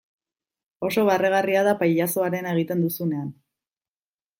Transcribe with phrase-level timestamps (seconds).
[0.87, 3.33] Oso barregarria da pailazoarena egiten duzunean.